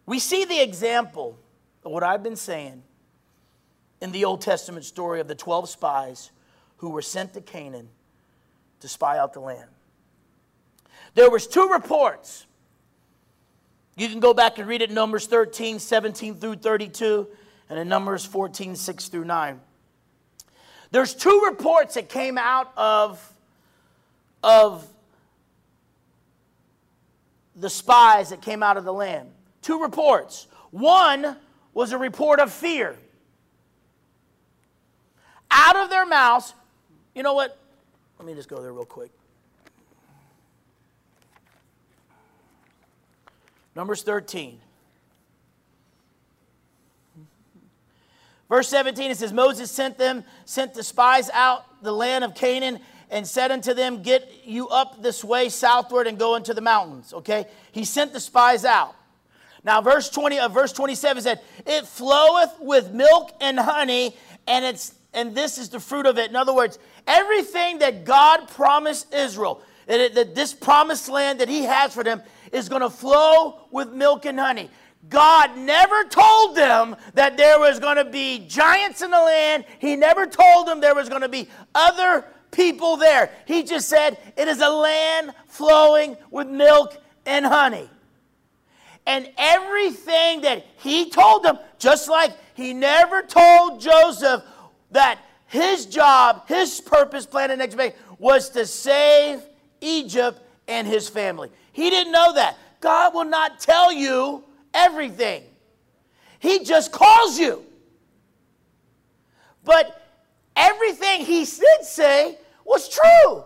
[0.06, 1.36] We see the example
[1.84, 2.84] of what I've been saying
[4.00, 6.30] in the Old Testament story of the 12 spies
[6.78, 7.88] who were sent to Canaan
[8.80, 9.68] to spy out the land.
[11.14, 12.46] There was two reports.
[13.96, 17.26] You can go back and read it in Numbers 13, 17 through 32,
[17.68, 19.60] and in Numbers 14, 6 through 9.
[20.90, 23.32] There's two reports that came out of,
[24.42, 24.86] of
[27.56, 29.30] the spies that came out of the land.
[29.60, 30.46] Two reports.
[30.70, 31.36] One
[31.74, 32.96] was a report of fear
[35.50, 36.54] out of their mouths.
[37.14, 37.58] You know what?
[38.18, 39.10] Let me just go there real quick.
[43.74, 44.60] Numbers 13.
[48.48, 52.80] Verse 17, it says, Moses sent them, sent the spies out the land of Canaan,
[53.10, 57.12] and said unto them, Get you up this way southward and go into the mountains.
[57.12, 57.46] Okay?
[57.72, 58.94] He sent the spies out.
[59.64, 64.94] Now, verse 20, uh, verse 27 said, It floweth with milk and honey, and its
[65.14, 66.30] and this is the fruit of it.
[66.30, 71.94] In other words, everything that God promised Israel, that, this promised land that He has
[71.94, 74.70] for them, is going to flow with milk and honey.
[75.08, 79.64] God never told them that there was going to be giants in the land.
[79.78, 83.30] He never told them there was going to be other people there.
[83.46, 87.88] He just said it is a land flowing with milk and honey.
[89.06, 94.42] And everything that he told them, just like he never told Joseph
[94.90, 99.42] that his job, his purpose, plan, and expectation was to save
[99.80, 101.50] Egypt and his family.
[101.72, 102.56] He didn't know that.
[102.80, 105.42] God will not tell you everything,
[106.38, 107.64] He just calls you.
[109.64, 110.00] But
[110.56, 113.44] everything He did say was true.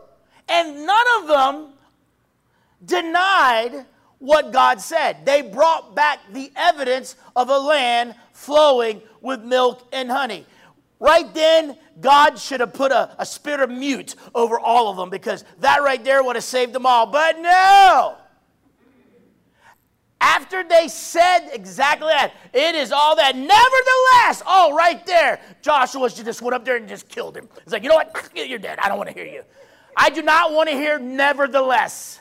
[0.49, 1.73] And none of them
[2.85, 3.87] denied
[4.19, 5.25] what God said.
[5.25, 10.47] They brought back the evidence of a land flowing with milk and honey.
[11.03, 15.11] Right then, God should have put a, a spirit of mute over all of them
[15.11, 17.07] because that right there would have saved them all.
[17.07, 18.19] But no!
[20.21, 23.35] After they said exactly that, it is all that.
[23.35, 27.49] Nevertheless, oh, right there, Joshua just went up there and just killed him.
[27.65, 28.31] It's like, you know what?
[28.37, 28.79] You're dead.
[28.81, 29.43] I don't want to hear you.
[29.97, 32.21] I do not want to hear nevertheless.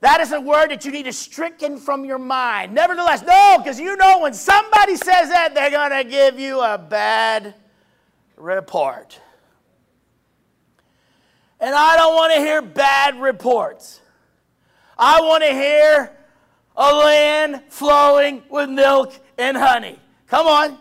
[0.00, 2.72] That is a word that you need to stricken from your mind.
[2.72, 6.78] Nevertheless, no, because you know when somebody says that, they're going to give you a
[6.78, 7.54] bad
[8.36, 9.20] report.
[11.60, 14.00] And I don't want to hear bad reports.
[14.96, 16.16] I want to hear
[16.76, 19.98] a land flowing with milk and honey.
[20.28, 20.66] Come on.
[20.66, 20.78] Amen.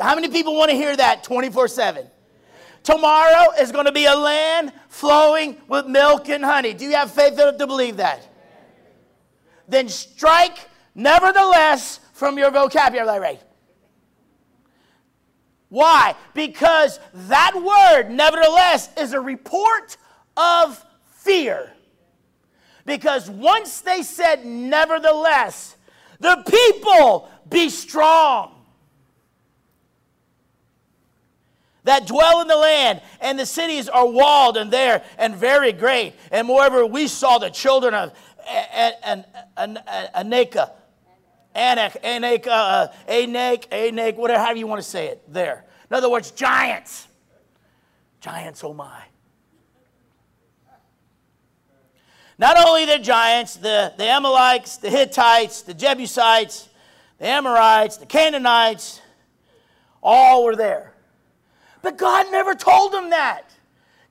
[0.00, 2.06] How many people want to hear that 24 7?
[2.84, 6.74] Tomorrow is going to be a land flowing with milk and honey.
[6.74, 8.28] Do you have faith enough to believe that?
[9.66, 13.40] Then strike nevertheless from your vocabulary.
[15.70, 16.14] Why?
[16.34, 19.96] Because that word, nevertheless, is a report
[20.36, 20.84] of
[21.16, 21.72] fear.
[22.84, 25.76] Because once they said nevertheless,
[26.20, 28.53] the people be strong
[31.84, 36.14] that dwell in the land, and the cities are walled and there and very great.
[36.30, 38.12] And moreover, we saw the children of
[40.16, 40.70] Anaka,
[41.54, 45.64] Anak, Anak, uh, Anak, Anak, whatever you want to say it, there.
[45.90, 47.06] In other words, giants.
[48.20, 49.02] Giants, oh my.
[52.38, 56.68] Not only the giants, the, the Amalekites, the Hittites, the Jebusites,
[57.18, 59.00] the Amorites, the Canaanites,
[60.02, 60.93] all were there.
[61.84, 63.50] But God never told him that.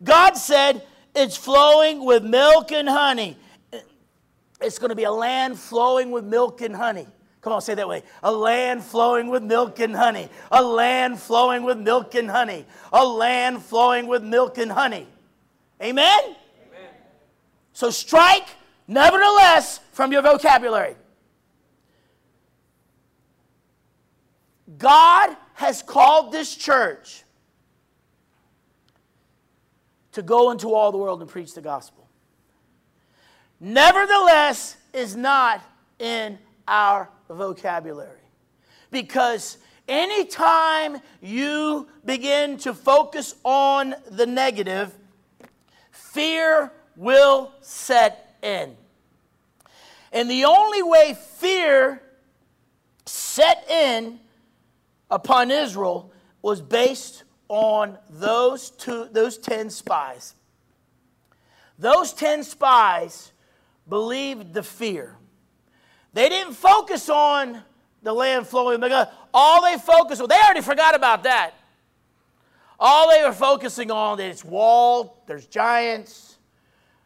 [0.03, 0.83] God said,
[1.15, 3.35] It's flowing with milk and honey.
[4.61, 7.07] It's going to be a land flowing with milk and honey.
[7.41, 8.03] Come on, say that way.
[8.21, 10.29] A land flowing with milk and honey.
[10.51, 12.65] A land flowing with milk and honey.
[12.93, 15.07] A land flowing with milk and honey.
[15.81, 16.19] Amen?
[16.23, 16.89] Amen.
[17.73, 18.47] So strike,
[18.87, 20.95] nevertheless, from your vocabulary.
[24.77, 27.22] God has called this church
[30.13, 32.07] to go into all the world and preach the gospel.
[33.59, 35.61] Nevertheless, is not
[35.99, 38.19] in our vocabulary.
[38.91, 44.93] Because anytime you begin to focus on the negative,
[45.91, 48.75] fear will set in.
[50.11, 52.01] And the only way fear
[53.05, 54.19] set in
[55.09, 60.33] upon Israel was based on those two, those 10 spies.
[61.77, 63.31] Those 10 spies
[63.87, 65.17] believed the fear.
[66.13, 67.61] They didn't focus on
[68.01, 68.83] the land flowing.
[69.33, 71.51] All they focused on, they already forgot about that.
[72.79, 76.37] All they were focusing on is it's walled, there's giants,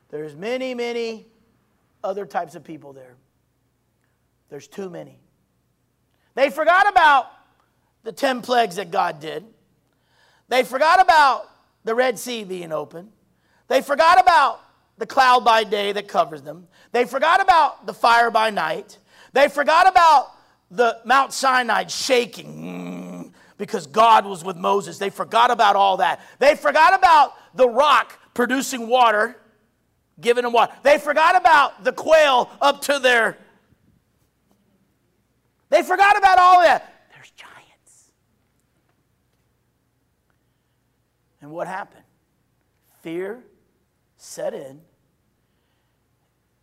[0.09, 1.27] there's many, many
[2.05, 3.15] other types of people there.
[4.49, 5.19] There's too many.
[6.35, 7.31] They forgot about
[8.03, 9.43] the 10 plagues that God did.
[10.49, 11.49] They forgot about
[11.83, 13.09] the Red Sea being open.
[13.67, 14.61] They forgot about
[14.97, 16.67] the cloud by day that covers them.
[16.91, 18.97] They forgot about the fire by night.
[19.33, 20.31] They forgot about
[20.71, 24.97] the Mount Sinai shaking because God was with Moses.
[24.97, 26.21] They forgot about all that.
[26.39, 29.35] They forgot about the rock producing water,
[30.19, 30.73] giving them water.
[30.83, 33.37] They forgot about the quail up to their.
[35.69, 36.96] They forgot about all that.
[41.41, 42.03] And what happened?
[43.01, 43.43] Fear
[44.17, 44.81] set in,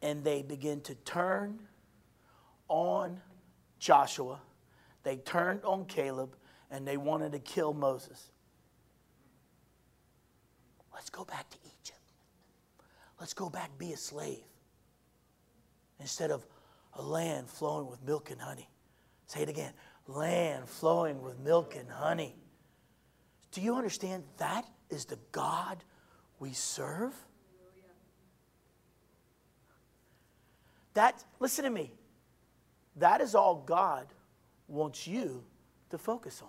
[0.03, 1.61] and they begin to turn
[2.69, 3.21] on
[3.79, 4.41] Joshua.
[5.03, 6.37] They turned on Caleb,
[6.71, 8.31] and they wanted to kill Moses.
[10.93, 11.99] Let's go back to Egypt.
[13.21, 14.43] Let's go back be a slave
[16.01, 16.45] instead of
[16.95, 18.69] a land flowing with milk and honey.
[19.27, 19.73] Say it again
[20.07, 22.35] land flowing with milk and honey.
[23.55, 25.85] Do you understand that is the God
[26.41, 27.15] we serve?
[30.95, 31.93] That, listen to me,
[32.97, 34.09] that is all God
[34.67, 35.45] wants you
[35.91, 36.49] to focus on.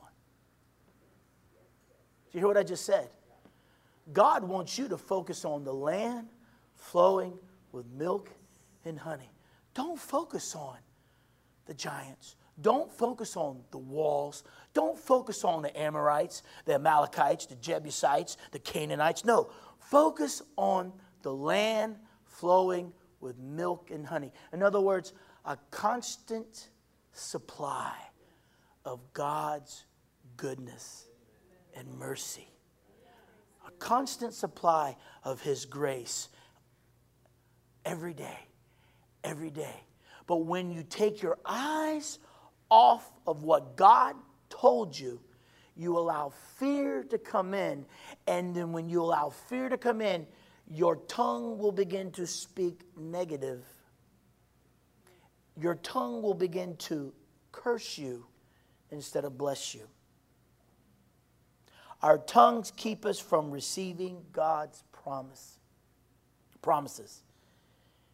[2.32, 3.10] Do you hear what I just said?
[4.12, 6.30] God wants you to focus on the land
[6.74, 7.38] flowing
[7.72, 8.32] with milk
[8.84, 9.30] and honey.
[9.76, 10.78] Don't focus on
[11.68, 12.36] the giants.
[12.62, 14.44] Don't focus on the walls.
[14.74, 19.26] Don't focus on the Amorites, the Amalekites, the Jebusites, the Canaanites.
[19.26, 24.32] No, focus on the land flowing with milk and honey.
[24.54, 25.14] In other words,
[25.44, 26.70] a constant
[27.12, 27.94] supply
[28.86, 29.86] of God's
[30.38, 31.08] goodness
[31.76, 32.48] and mercy.
[33.68, 36.30] A constant supply of His grace
[37.84, 38.48] every day,
[39.24, 39.84] every day.
[40.28, 42.20] But when you take your eyes
[42.70, 44.16] off of what God
[44.50, 45.20] told you,
[45.76, 47.86] you allow fear to come in.
[48.28, 50.26] And then when you allow fear to come in,
[50.72, 53.64] your tongue will begin to speak negative.
[55.60, 57.14] Your tongue will begin to
[57.52, 58.26] curse you
[58.92, 59.88] instead of bless you.
[62.02, 65.60] Our tongues keep us from receiving God's promise.
[66.62, 67.22] Promises.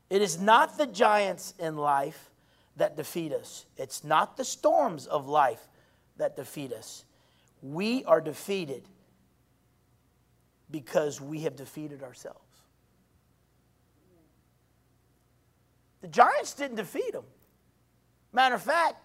[0.10, 2.31] It is not the giants in life
[2.78, 3.66] that defeat us.
[3.78, 5.68] It's not the storms of life
[6.18, 7.06] that defeat us.
[7.62, 8.88] We are defeated
[10.70, 12.40] because we have defeated ourselves.
[16.02, 17.26] The giants didn't defeat them.
[18.34, 18.96] Matter of fact,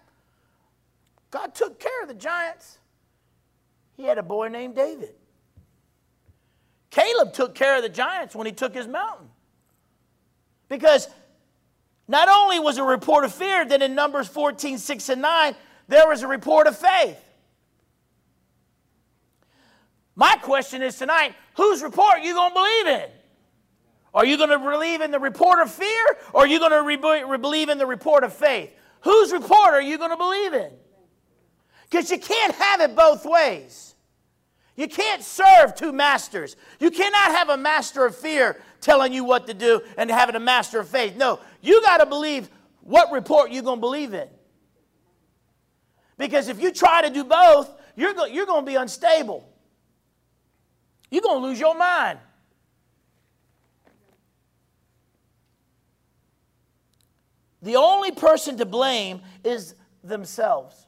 [1.29, 2.79] God took care of the giants.
[3.95, 5.13] He had a boy named David.
[6.89, 9.27] Caleb took care of the giants when he took his mountain.
[10.69, 11.07] Because
[12.07, 15.55] not only was a report of fear, then in Numbers 14, 6 and 9,
[15.87, 17.19] there was a report of faith.
[20.15, 23.09] My question is tonight whose report are you going to believe in?
[24.13, 26.81] Are you going to believe in the report of fear or are you going to
[26.81, 28.71] re- believe in the report of faith?
[29.01, 30.71] Whose report are you going to believe in?
[31.89, 33.95] Because you can't have it both ways.
[34.75, 36.55] You can't serve two masters.
[36.79, 40.39] You cannot have a master of fear telling you what to do and having a
[40.39, 41.15] master of faith.
[41.15, 42.49] No, you got to believe
[42.81, 44.27] what report you're going to believe in.
[46.17, 49.47] Because if you try to do both, you're, go- you're going to be unstable.
[51.09, 52.19] You're going to lose your mind.
[57.61, 60.85] The only person to blame is themselves.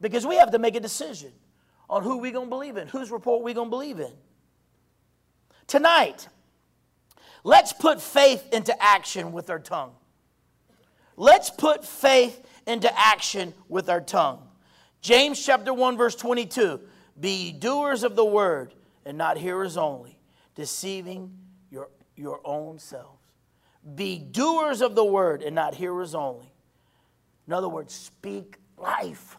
[0.00, 1.32] Because we have to make a decision
[1.88, 4.12] on who we're going to believe in, whose report we're going to believe in.
[5.66, 6.28] Tonight,
[7.44, 9.92] let's put faith into action with our tongue.
[11.16, 14.40] Let's put faith into action with our tongue.
[15.00, 16.80] James chapter 1 verse 22,
[17.18, 18.74] be doers of the word
[19.04, 20.18] and not hearers only,
[20.54, 21.32] deceiving
[21.70, 23.18] your, your own selves.
[23.94, 26.52] Be doers of the word and not hearers only.
[27.46, 29.36] In other words, speak life.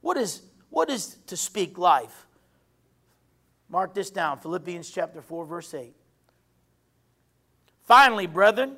[0.00, 2.26] What is, what is to speak life?
[3.68, 5.94] Mark this down Philippians chapter 4, verse 8.
[7.82, 8.76] Finally, brethren,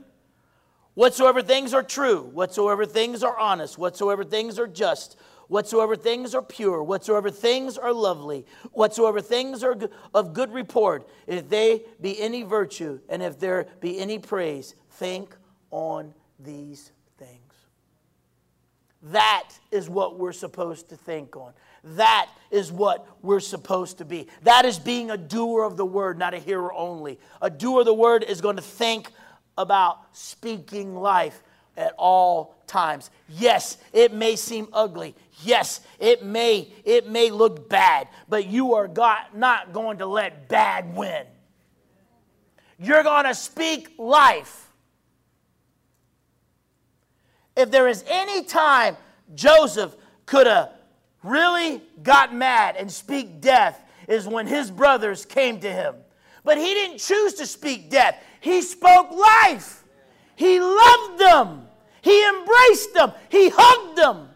[0.94, 5.16] whatsoever things are true, whatsoever things are honest, whatsoever things are just,
[5.48, 9.76] whatsoever things are pure, whatsoever things are lovely, whatsoever things are
[10.12, 15.36] of good report, if they be any virtue and if there be any praise, think
[15.70, 17.54] on these things.
[19.02, 21.52] that is what we're supposed to think on.
[21.94, 24.26] That is what we're supposed to be.
[24.42, 27.18] That is being a doer of the word, not a hearer only.
[27.40, 29.10] A doer of the word is going to think
[29.56, 31.42] about speaking life
[31.76, 33.10] at all times.
[33.28, 35.14] Yes, it may seem ugly.
[35.42, 40.48] Yes, it may it may look bad, but you are God, not going to let
[40.48, 41.26] bad win.
[42.78, 44.70] You're going to speak life.
[47.56, 48.96] If there is any time
[49.34, 50.72] Joseph could have
[51.26, 55.94] really got mad and speak death, is when his brothers came to him.
[56.44, 59.82] But he didn't choose to speak death, he spoke life.
[60.36, 61.66] He loved them,
[62.02, 64.28] he embraced them, he hugged them.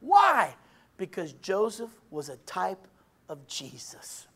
[0.00, 0.54] Why?
[0.96, 2.86] Because Joseph was a type
[3.28, 4.26] of Jesus.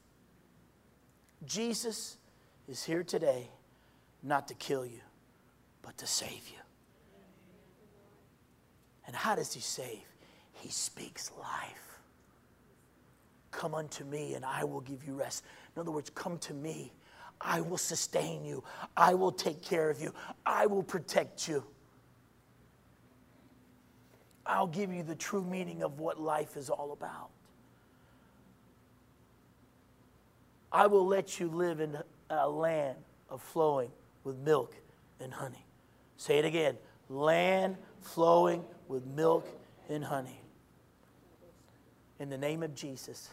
[1.47, 2.19] Jesus
[2.69, 3.49] is here today
[4.23, 5.01] not to kill you
[5.83, 6.60] but to save you.
[9.11, 10.07] And how does he save?
[10.53, 11.99] He speaks life.
[13.51, 15.43] Come unto me, and I will give you rest.
[15.75, 16.93] In other words, come to me.
[17.41, 18.63] I will sustain you.
[18.97, 20.15] I will take care of you.
[20.47, 21.65] I will protect you.
[24.47, 27.31] I'll give you the true meaning of what life is all about.
[30.71, 31.99] I will let you live in
[32.31, 32.99] a land
[33.29, 33.91] of flowing
[34.23, 34.77] with milk
[35.19, 35.67] and honey.
[36.17, 36.77] Say it again
[37.11, 39.47] land flowing with milk
[39.89, 40.41] and honey.
[42.19, 43.31] In the name of Jesus.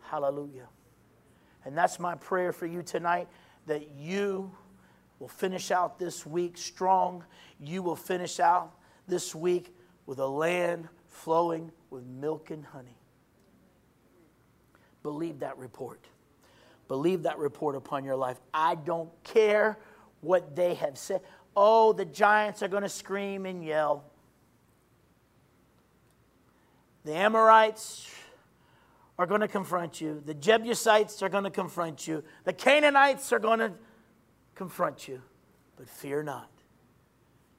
[0.00, 0.66] Hallelujah.
[1.66, 3.28] And that's my prayer for you tonight
[3.66, 4.50] that you
[5.18, 7.22] will finish out this week strong.
[7.60, 8.72] You will finish out
[9.06, 9.74] this week
[10.06, 12.96] with a land flowing with milk and honey.
[15.02, 16.00] Believe that report.
[16.88, 18.40] Believe that report upon your life.
[18.54, 19.78] I don't care
[20.22, 21.20] what they have said.
[21.54, 24.04] Oh, the giants are going to scream and yell.
[27.04, 28.10] The Amorites
[29.18, 30.22] are going to confront you.
[30.24, 32.24] The Jebusites are going to confront you.
[32.44, 33.72] The Canaanites are going to
[34.54, 35.22] confront you.
[35.76, 36.50] But fear not,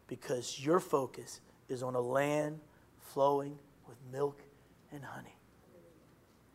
[0.08, 2.60] because your focus is on a land
[3.00, 4.42] flowing with milk
[4.92, 5.38] and honey.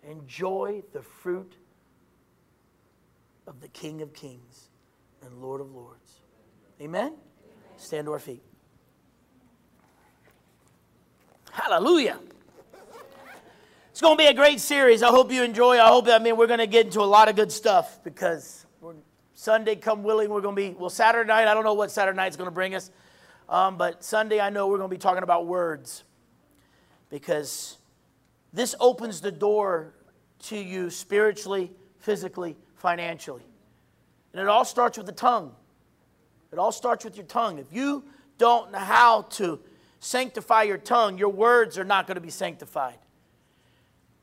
[0.03, 1.55] Enjoy the fruit
[3.47, 4.71] of the King of Kings
[5.23, 6.21] and Lord of Lords.
[6.81, 7.15] Amen?
[7.77, 8.43] Stand to our feet.
[11.53, 12.19] Hallelujah.
[14.01, 15.03] It's going to be a great series.
[15.03, 15.79] I hope you enjoy.
[15.79, 18.65] I hope, I mean, we're going to get into a lot of good stuff because
[19.35, 22.17] Sunday, come willing, we're going to be, well, Saturday night, I don't know what Saturday
[22.17, 22.91] night's going to bring us.
[23.47, 26.05] Um, but Sunday, I know we're going to be talking about words
[27.11, 27.77] because
[28.55, 29.93] this opens the door
[30.45, 33.45] to you spiritually, physically, financially.
[34.33, 35.55] And it all starts with the tongue.
[36.53, 37.59] It all starts with your tongue.
[37.59, 38.05] If you
[38.39, 39.61] don't know how to
[39.99, 42.97] sanctify your tongue, your words are not going to be sanctified.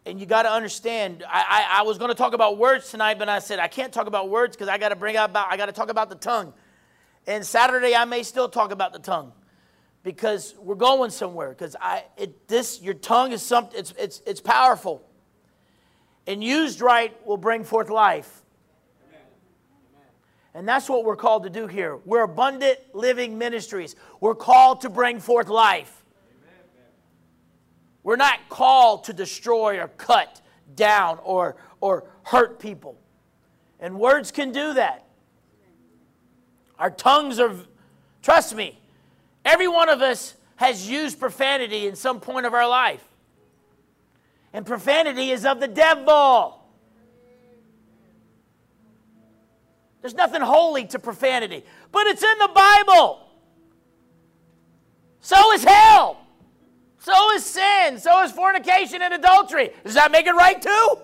[0.08, 3.20] And you got to understand, I, I, I was going to talk about words tonight,
[3.20, 5.48] but I said I can't talk about words because I got to bring out about,
[5.52, 6.54] I got to talk about the tongue.
[7.28, 9.34] And Saturday I may still talk about the tongue
[10.04, 11.50] because we're going somewhere.
[11.50, 13.78] Because I, it, this, your tongue is something.
[13.78, 15.04] It's, it's, it's powerful,
[16.26, 18.44] and used right will bring forth life.
[20.54, 21.98] And that's what we're called to do here.
[21.98, 23.98] We're abundant living ministries.
[24.22, 26.06] We're called to bring forth life.
[28.08, 30.40] We're not called to destroy or cut
[30.78, 32.98] down or, or hurt people.
[33.82, 35.06] And words can do that.
[36.80, 37.54] Our tongues are,
[38.22, 38.80] trust me,
[39.44, 43.06] every one of us has used profanity in some point of our life.
[44.54, 46.64] And profanity is of the devil.
[50.00, 53.28] There's nothing holy to profanity, but it's in the Bible.
[55.20, 56.22] So is hell.
[57.08, 58.00] So is sin.
[58.00, 59.72] So is fornication and adultery.
[59.86, 60.98] Does that make it right too?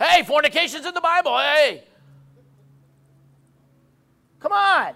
[0.00, 1.36] Hey, fornication's in the Bible.
[1.36, 1.84] Hey.
[4.40, 4.94] Come on.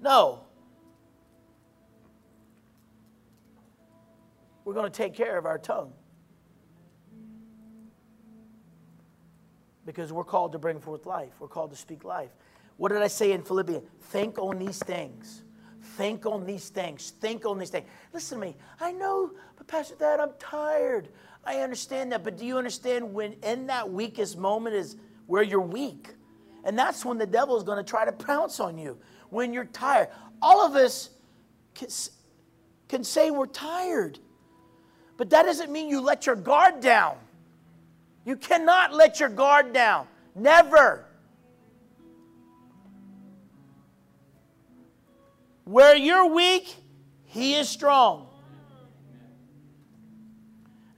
[0.00, 0.44] No.
[4.64, 5.92] We're going to take care of our tongue.
[9.84, 11.32] because we're called to bring forth life.
[11.40, 12.30] We're called to speak life.
[12.76, 13.82] What did I say in Philippians?
[14.02, 15.42] Think on these things.
[15.96, 17.10] Think on these things.
[17.20, 17.86] Think on these things.
[18.12, 18.56] Listen to me.
[18.80, 21.08] I know, but Pastor Dad, I'm tired.
[21.44, 22.22] I understand that.
[22.22, 26.14] But do you understand when in that weakest moment is where you're weak?
[26.64, 28.98] And that's when the devil is going to try to pounce on you.
[29.30, 30.08] When you're tired.
[30.42, 31.10] All of us
[31.74, 31.88] can,
[32.88, 34.18] can say we're tired.
[35.16, 37.16] But that doesn't mean you let your guard down.
[38.24, 40.06] You cannot let your guard down.
[40.34, 41.06] Never.
[45.70, 46.74] Where you're weak,
[47.26, 48.26] He is strong.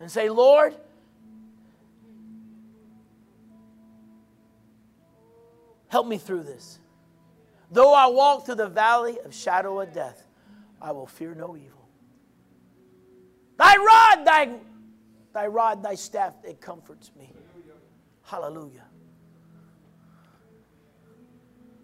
[0.00, 0.74] And say, Lord,
[5.88, 6.78] help me through this.
[7.70, 10.26] Though I walk through the valley of shadow of death,
[10.80, 11.86] I will fear no evil.
[13.58, 14.58] Thy rod, thy
[15.32, 17.32] Thy rod, thy staff, it comforts me.
[18.22, 18.84] Hallelujah.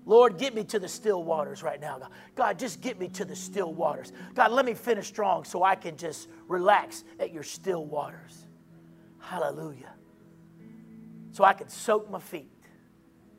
[0.08, 2.00] Lord, get me to the still waters right now.
[2.34, 4.10] God, just get me to the still waters.
[4.34, 8.46] God, let me finish strong so I can just relax at your still waters.
[9.20, 9.92] Hallelujah.
[11.32, 12.50] So I can soak my feet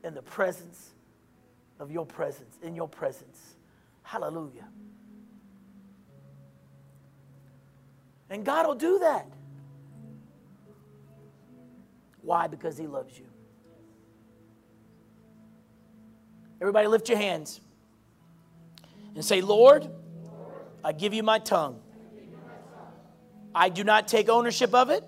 [0.03, 0.91] in the presence
[1.79, 3.55] of your presence, in your presence.
[4.03, 4.67] Hallelujah.
[8.29, 9.25] And God will do that.
[12.21, 12.45] Why?
[12.45, 13.25] Because He loves you.
[16.61, 17.61] Everybody, lift your hands
[19.15, 19.89] and say, Lord,
[20.83, 21.81] I give you my tongue.
[23.55, 25.03] I do not take ownership of it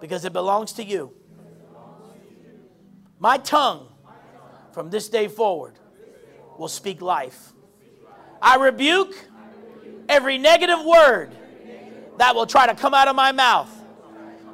[0.00, 1.12] because it belongs to you.
[3.18, 3.88] My tongue
[4.72, 5.78] from this day forward
[6.58, 7.52] will speak life.
[8.40, 9.14] I rebuke
[10.08, 11.30] every negative word
[12.18, 13.70] that will try to come out of my mouth.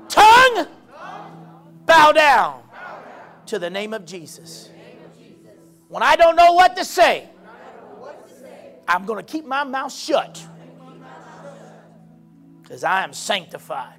[0.09, 0.67] Tongue,
[1.87, 2.63] bow down
[3.47, 4.71] to the name of Jesus.
[5.89, 7.29] When I don't know what to say,
[8.87, 10.43] I'm going to keep my mouth shut
[12.63, 13.99] because I am sanctified,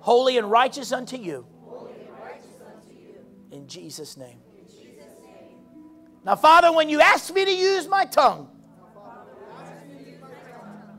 [0.00, 1.46] holy and righteous unto you.
[3.50, 4.38] In Jesus' name.
[6.24, 8.48] Now, Father, when you ask me to use my tongue,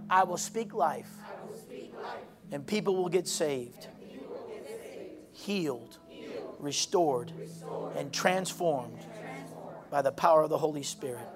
[0.09, 1.09] I will speak life,
[2.51, 3.88] and people will get saved
[5.41, 5.97] healed,
[6.59, 7.34] restored,
[7.95, 8.99] and transformed
[9.92, 11.28] by the power of the Holy Spirit.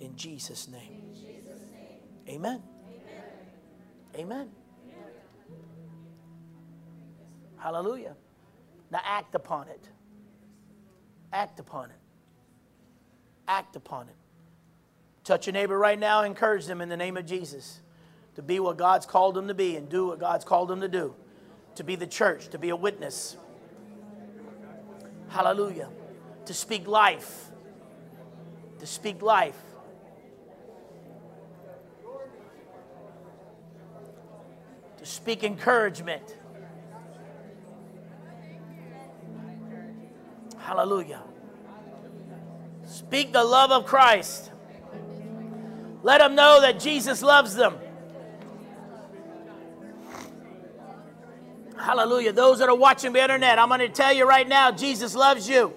[0.00, 1.14] In Jesus' name.
[2.28, 2.62] Amen.
[4.16, 4.48] Amen.
[7.58, 8.16] Hallelujah.
[8.90, 9.88] Now act upon it.
[11.32, 11.96] Act upon it.
[13.46, 14.16] Act upon it.
[15.22, 17.80] Touch your neighbor right now, encourage them in the name of Jesus
[18.34, 20.88] to be what God's called them to be and do what God's called them to
[20.88, 21.14] do
[21.76, 23.36] to be the church, to be a witness.
[25.28, 25.88] Hallelujah.
[26.46, 27.50] To speak life.
[28.78, 29.56] To speak life.
[34.98, 36.36] To speak encouragement.
[40.58, 41.22] Hallelujah.
[42.84, 44.50] Speak the love of Christ.
[46.02, 47.76] Let them know that Jesus loves them.
[51.76, 52.32] Hallelujah.
[52.32, 55.48] Those that are watching the internet, I'm going to tell you right now Jesus loves
[55.48, 55.74] you.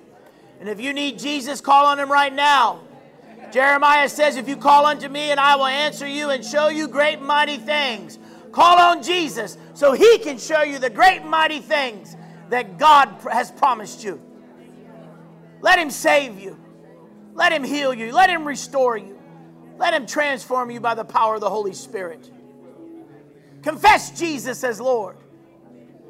[0.63, 2.79] And if you need Jesus, call on him right now.
[3.51, 6.87] Jeremiah says, If you call unto me, and I will answer you and show you
[6.87, 8.17] great mighty things.
[8.53, 12.15] Call on Jesus so he can show you the great mighty things
[12.47, 14.21] that God has promised you.
[15.59, 16.57] Let him save you.
[17.33, 18.13] Let him heal you.
[18.13, 19.19] Let him restore you.
[19.77, 22.31] Let him transform you by the power of the Holy Spirit.
[23.63, 25.17] Confess Jesus as Lord.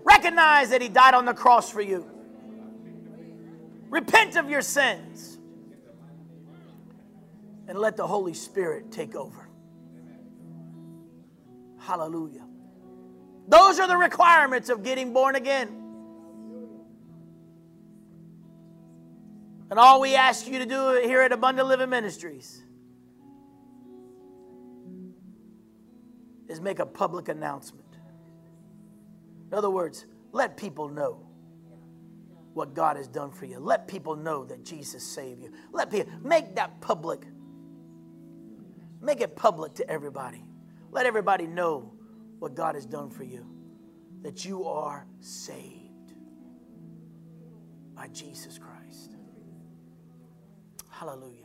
[0.04, 2.12] Recognize that he died on the cross for you.
[3.94, 5.38] Repent of your sins.
[7.68, 9.48] And let the Holy Spirit take over.
[11.80, 12.44] Hallelujah.
[13.48, 15.68] Those are the requirements of getting born again.
[19.70, 22.64] And all we ask you to do here at Abundant Living Ministries
[26.48, 27.86] is make a public announcement.
[29.52, 31.28] In other words, let people know
[32.54, 33.60] what God has done for you.
[33.60, 35.51] Let people know that Jesus saved you.
[35.72, 37.22] Let people make that public.
[39.01, 40.43] Make it public to everybody.
[40.91, 41.93] Let everybody know
[42.39, 43.45] what God has done for you.
[44.22, 46.14] That you are saved
[47.95, 49.16] by Jesus Christ.
[50.89, 51.43] Hallelujah.